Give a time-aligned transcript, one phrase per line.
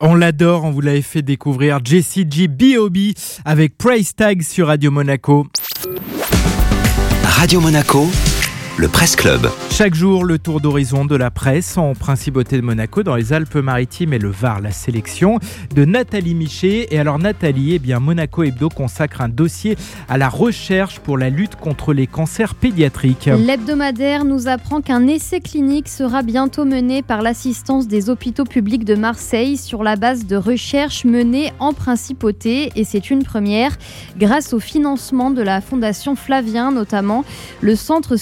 [0.00, 2.98] On l'adore, on vous l'avait fait découvrir Jessie G B.O.B.
[3.44, 5.48] avec Price Tag sur Radio Monaco.
[7.24, 8.06] Radio Monaco,
[8.78, 9.50] le Presse Club.
[9.70, 14.12] Chaque jour, le tour d'horizon de la presse en Principauté de Monaco, dans les Alpes-Maritimes
[14.12, 15.40] et le Var, la sélection
[15.74, 16.94] de Nathalie Miché.
[16.94, 19.76] Et alors Nathalie, eh bien Monaco Hebdo consacre un dossier
[20.08, 23.26] à la recherche pour la lutte contre les cancers pédiatriques.
[23.26, 28.94] L'hebdomadaire nous apprend qu'un essai clinique sera bientôt mené par l'assistance des hôpitaux publics de
[28.94, 32.70] Marseille sur la base de recherches menées en Principauté.
[32.76, 33.76] Et c'est une première
[34.16, 37.24] grâce au financement de la Fondation Flavien notamment.
[37.60, 38.14] Le centre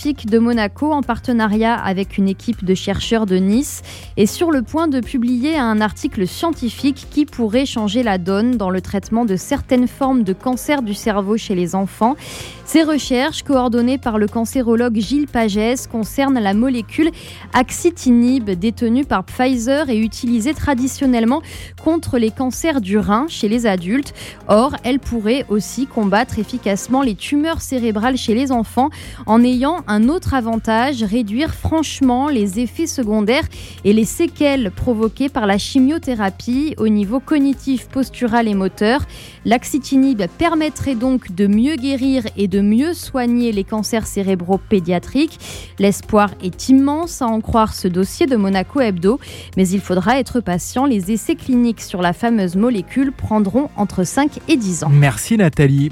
[0.00, 3.82] scientifique de Monaco, en partenariat avec une équipe de chercheurs de Nice,
[4.16, 8.70] est sur le point de publier un article scientifique qui pourrait changer la donne dans
[8.70, 12.16] le traitement de certaines formes de cancer du cerveau chez les enfants.
[12.64, 17.10] Ces recherches, coordonnées par le cancérologue Gilles Pagès, concernent la molécule
[17.52, 21.42] axitinib détenue par Pfizer et utilisée traditionnellement
[21.82, 24.14] contre les cancers du rein chez les adultes.
[24.46, 28.90] Or, elle pourrait aussi combattre efficacement les tumeurs cérébrales chez les enfants
[29.26, 33.48] en ayant un autre avantage, réduire franchement les effets secondaires
[33.84, 39.04] et les séquelles provoquées par la chimiothérapie au niveau cognitif, postural et moteur.
[39.44, 45.40] L'axitinib permettrait donc de mieux guérir et de mieux soigner les cancers cérébraux pédiatriques.
[45.80, 49.18] L'espoir est immense à en croire ce dossier de Monaco Hebdo,
[49.56, 50.86] mais il faudra être patient.
[50.86, 54.90] Les essais cliniques sur la fameuse molécule prendront entre 5 et 10 ans.
[54.90, 55.90] Merci Nathalie.